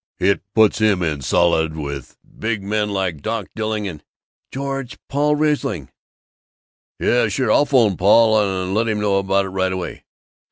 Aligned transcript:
"it 0.29 0.41
puts 0.55 0.79
him 0.79 1.03
in 1.03 1.21
solid 1.21 1.77
with 1.77 2.17
big 2.39 2.63
men 2.63 2.89
like 2.89 3.21
Doc 3.21 3.47
Dilling 3.55 3.87
and" 3.87 4.03
"George! 4.51 4.97
Paul 5.09 5.35
Riesling" 5.35 5.91
"Yes, 6.99 7.33
sure, 7.33 7.51
I'll 7.51 7.67
'phone 7.67 7.97
Paul 7.97 8.63
and 8.63 8.73
let 8.73 8.87
him 8.87 8.99
know 8.99 9.17
about 9.19 9.45
it 9.45 9.49
right 9.49 9.71
away." 9.71 10.05